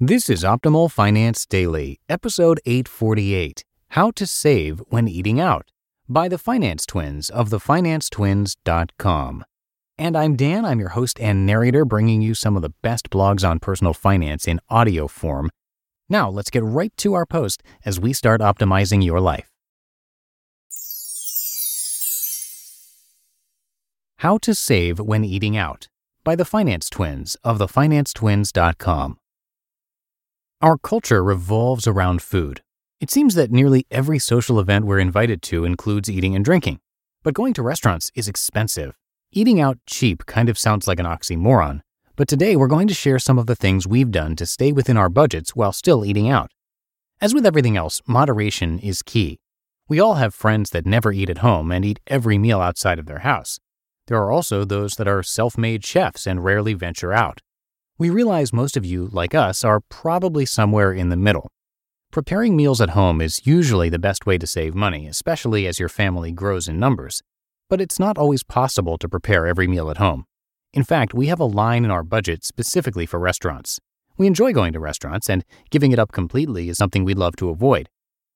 [0.00, 5.70] This is Optimal Finance Daily, episode 848 How to Save When Eating Out
[6.08, 9.44] by the Finance Twins of thefinancetwins.com.
[9.96, 13.48] And I'm Dan, I'm your host and narrator, bringing you some of the best blogs
[13.48, 15.48] on personal finance in audio form.
[16.08, 19.48] Now, let's get right to our post as we start optimizing your life.
[24.16, 25.86] How to Save When Eating Out
[26.24, 29.18] by the Finance Twins of thefinancetwins.com.
[30.64, 32.62] Our culture revolves around food.
[32.98, 36.80] It seems that nearly every social event we're invited to includes eating and drinking.
[37.22, 38.96] But going to restaurants is expensive.
[39.30, 41.82] Eating out cheap kind of sounds like an oxymoron.
[42.16, 44.96] But today we're going to share some of the things we've done to stay within
[44.96, 46.50] our budgets while still eating out.
[47.20, 49.40] As with everything else, moderation is key.
[49.86, 53.04] We all have friends that never eat at home and eat every meal outside of
[53.04, 53.60] their house.
[54.06, 57.42] There are also those that are self made chefs and rarely venture out.
[57.96, 61.48] We realize most of you, like us, are probably somewhere in the middle.
[62.10, 65.88] Preparing meals at home is usually the best way to save money, especially as your
[65.88, 67.22] family grows in numbers.
[67.70, 70.24] But it's not always possible to prepare every meal at home.
[70.72, 73.78] In fact, we have a line in our budget specifically for restaurants.
[74.16, 77.48] We enjoy going to restaurants, and giving it up completely is something we'd love to
[77.48, 77.88] avoid.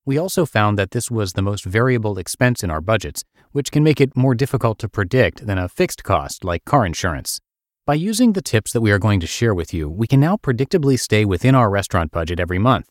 [0.06, 3.82] We also found that this was the most variable expense in our budgets, which can
[3.82, 7.40] make it more difficult to predict than a fixed cost like car insurance.
[7.88, 10.36] By using the tips that we are going to share with you, we can now
[10.36, 12.90] predictably stay within our restaurant budget every month.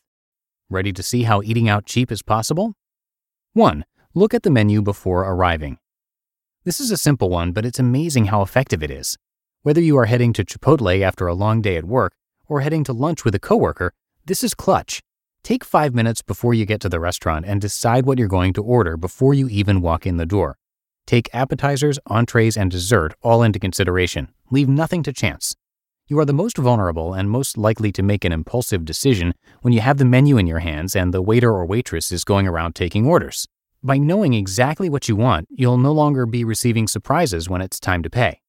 [0.72, 2.74] Ready to see how eating out cheap is possible?
[3.54, 3.86] 1.
[4.16, 5.78] Look at the menu before arriving.
[6.64, 9.20] This is a simple one, but it's amazing how effective it is.
[9.62, 12.14] Whether you are heading to Chipotle after a long day at work
[12.48, 13.94] or heading to lunch with a coworker,
[14.26, 15.04] this is clutch.
[15.44, 18.64] Take five minutes before you get to the restaurant and decide what you're going to
[18.64, 20.58] order before you even walk in the door.
[21.08, 24.28] Take appetizers, entrees, and dessert all into consideration.
[24.52, 25.56] Leave nothing to chance.
[26.08, 29.80] You are the most vulnerable and most likely to make an impulsive decision when you
[29.80, 33.06] have the menu in your hands and the waiter or waitress is going around taking
[33.06, 33.48] orders.
[33.82, 38.04] By knowing exactly what you want, you'll no longer be receiving surprises when it's time
[38.04, 38.42] to pay.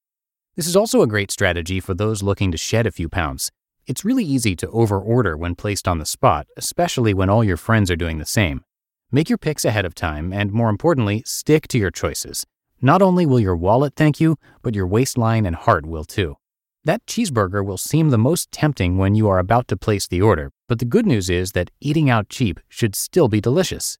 [0.57, 3.53] This is also a great strategy for those looking to shed a few pounds.
[3.87, 7.89] It's really easy to overorder when placed on the spot, especially when all your friends
[7.89, 8.65] are doing the same.
[9.11, 12.45] Make your picks ahead of time, and more importantly, stick to your choices.
[12.83, 16.37] Not only will your wallet thank you, but your waistline and heart will too.
[16.85, 20.53] That cheeseburger will seem the most tempting when you are about to place the order,
[20.69, 23.97] but the good news is that eating out cheap should still be delicious.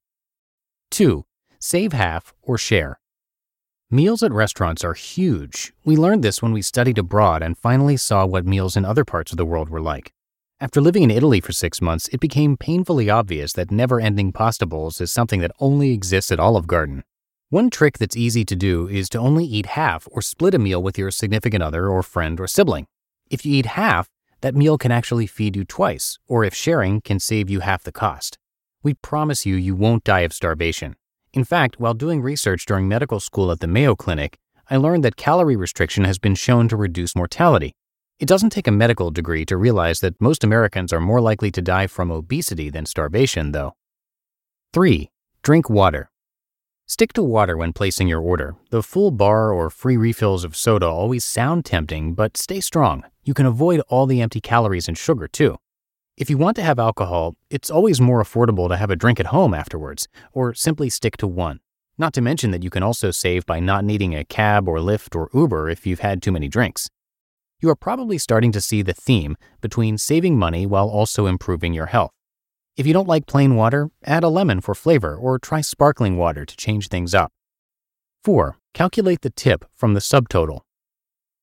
[0.91, 1.25] 2.
[1.59, 2.99] Save half or share.
[3.89, 5.73] Meals at restaurants are huge.
[5.83, 9.31] We learned this when we studied abroad and finally saw what meals in other parts
[9.31, 10.13] of the world were like.
[10.61, 14.65] After living in Italy for six months, it became painfully obvious that never ending pasta
[14.65, 17.05] bowls is something that only exists at Olive Garden.
[17.49, 20.83] One trick that's easy to do is to only eat half or split a meal
[20.83, 22.87] with your significant other or friend or sibling.
[23.29, 24.09] If you eat half,
[24.41, 27.93] that meal can actually feed you twice, or if sharing can save you half the
[27.93, 28.37] cost.
[28.83, 30.97] We promise you, you won't die of starvation.
[31.33, 34.37] In fact, while doing research during medical school at the Mayo Clinic,
[34.69, 37.75] I learned that calorie restriction has been shown to reduce mortality.
[38.19, 41.61] It doesn't take a medical degree to realize that most Americans are more likely to
[41.61, 43.77] die from obesity than starvation, though.
[44.73, 45.09] 3.
[45.41, 46.11] Drink water.
[46.85, 48.57] Stick to water when placing your order.
[48.71, 53.05] The full bar or free refills of soda always sound tempting, but stay strong.
[53.23, 55.57] You can avoid all the empty calories and sugar, too.
[56.17, 59.27] If you want to have alcohol, it's always more affordable to have a drink at
[59.27, 61.61] home afterwards, or simply stick to one.
[61.97, 65.15] Not to mention that you can also save by not needing a cab or Lyft
[65.15, 66.89] or Uber if you've had too many drinks
[67.61, 71.87] you are probably starting to see the theme between saving money while also improving your
[71.87, 72.11] health.
[72.77, 76.45] If you don't like plain water, add a lemon for flavor or try sparkling water
[76.45, 77.31] to change things up.
[78.23, 78.57] 4.
[78.73, 80.61] Calculate the tip from the subtotal.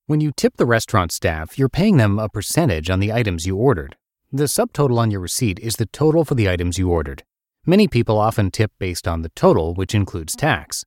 [0.07, 3.57] When you tip the restaurant staff, you're paying them a percentage on the items you
[3.57, 3.97] ordered.
[4.33, 7.25] The subtotal on your receipt is the total for the items you ordered.
[7.67, 10.85] Many people often tip based on the total, which includes tax.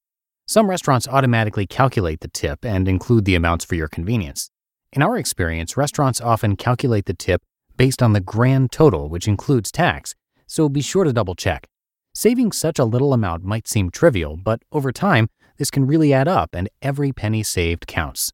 [0.48, 4.50] Some restaurants automatically calculate the tip and include the amounts for your convenience.
[4.92, 7.44] In our experience, restaurants often calculate the tip
[7.78, 10.16] based on the grand total, which includes tax,
[10.48, 11.68] so be sure to double check.
[12.16, 16.28] Saving such a little amount might seem trivial, but over time, this can really add
[16.28, 18.32] up and every penny saved counts.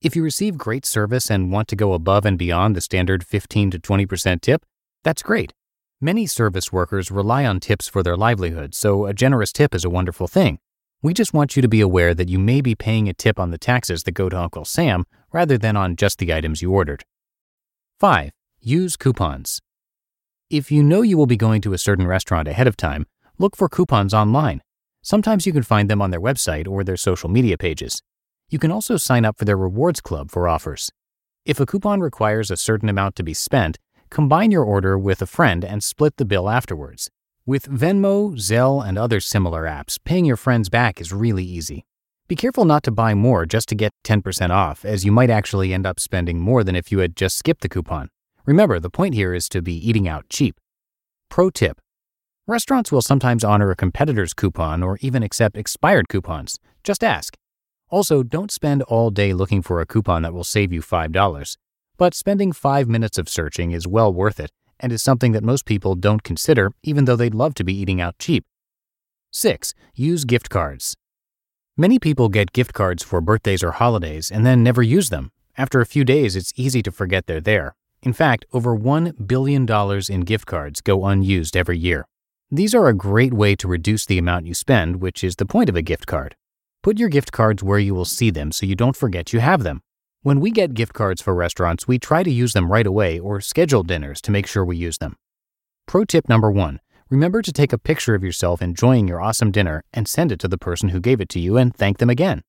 [0.00, 3.72] If you receive great service and want to go above and beyond the standard 15
[3.72, 4.64] to 20% tip,
[5.02, 5.54] that's great.
[6.00, 9.90] Many service workers rely on tips for their livelihood, so a generous tip is a
[9.90, 10.60] wonderful thing.
[11.02, 13.50] We just want you to be aware that you may be paying a tip on
[13.50, 17.04] the taxes that go to Uncle Sam rather than on just the items you ordered.
[18.00, 18.30] 5.
[18.60, 19.60] Use coupons.
[20.48, 23.06] If you know you will be going to a certain restaurant ahead of time,
[23.38, 24.62] look for coupons online.
[25.02, 28.02] Sometimes you can find them on their website or their social media pages.
[28.48, 30.90] You can also sign up for their rewards club for offers.
[31.44, 33.78] If a coupon requires a certain amount to be spent,
[34.10, 37.10] combine your order with a friend and split the bill afterwards.
[37.48, 41.84] With Venmo, Zelle, and other similar apps, paying your friends back is really easy.
[42.26, 45.72] Be careful not to buy more just to get 10% off, as you might actually
[45.72, 48.08] end up spending more than if you had just skipped the coupon.
[48.46, 50.56] Remember, the point here is to be eating out cheap.
[51.30, 51.78] Pro tip
[52.48, 56.58] Restaurants will sometimes honor a competitor's coupon or even accept expired coupons.
[56.82, 57.36] Just ask.
[57.90, 61.56] Also, don't spend all day looking for a coupon that will save you $5.
[61.96, 65.64] But spending five minutes of searching is well worth it and is something that most
[65.64, 68.44] people don't consider even though they'd love to be eating out cheap.
[69.32, 69.74] 6.
[69.94, 70.96] Use gift cards.
[71.76, 75.30] Many people get gift cards for birthdays or holidays and then never use them.
[75.58, 77.74] After a few days, it's easy to forget they're there.
[78.02, 79.66] In fact, over $1 billion
[80.08, 82.06] in gift cards go unused every year.
[82.50, 85.68] These are a great way to reduce the amount you spend, which is the point
[85.68, 86.36] of a gift card.
[86.82, 89.64] Put your gift cards where you will see them so you don't forget you have
[89.64, 89.82] them.
[90.26, 93.40] When we get gift cards for restaurants, we try to use them right away or
[93.40, 95.14] schedule dinners to make sure we use them.
[95.86, 99.84] Pro tip number one remember to take a picture of yourself enjoying your awesome dinner
[99.94, 102.42] and send it to the person who gave it to you and thank them again.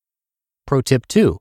[0.65, 1.37] Pro tip two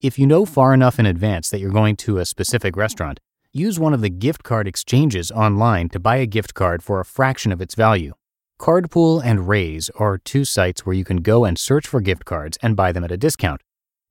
[0.00, 3.20] if you know far enough in advance that you're going to a specific restaurant,
[3.52, 7.04] use one of the gift card exchanges online to buy a gift card for a
[7.04, 8.12] fraction of its value.
[8.58, 12.58] Cardpool and Raise are two sites where you can go and search for gift cards
[12.60, 13.60] and buy them at a discount.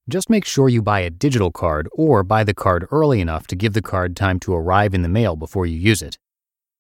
[0.08, 3.56] Just make sure you buy a digital card or buy the card early enough to
[3.56, 6.20] give the card time to arrive in the mail before you use it.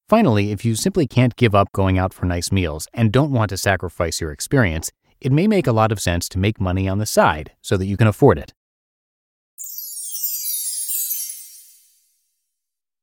[0.07, 3.49] Finally, if you simply can't give up going out for nice meals and don't want
[3.49, 6.99] to sacrifice your experience, it may make a lot of sense to make money on
[6.99, 8.53] the side so that you can afford it.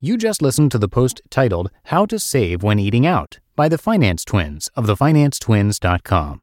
[0.00, 3.78] You just listened to the post titled How to Save When Eating Out by the
[3.78, 6.42] Finance Twins of thefinancetwins.com.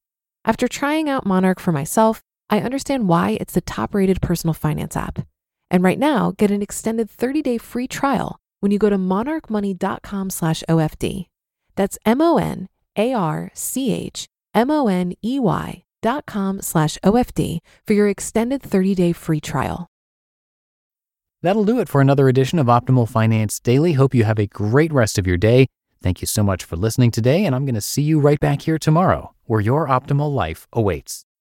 [0.43, 5.25] After trying out Monarch for myself, I understand why it's the top-rated personal finance app.
[5.69, 10.63] And right now, get an extended 30-day free trial when you go to monarchmoney.com slash
[10.67, 11.27] OFD.
[11.75, 12.67] That's M O N
[12.97, 18.07] A R C H M O N E Y dot com slash OFD for your
[18.07, 19.87] extended 30 day free trial.
[21.43, 23.93] That'll do it for another edition of Optimal Finance Daily.
[23.93, 25.67] Hope you have a great rest of your day.
[26.01, 28.63] Thank you so much for listening today, and I'm going to see you right back
[28.63, 31.25] here tomorrow, where your optimal life awaits.